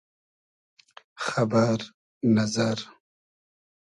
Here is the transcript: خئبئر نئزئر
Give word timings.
خئبئر 1.25 1.79
نئزئر 2.35 2.79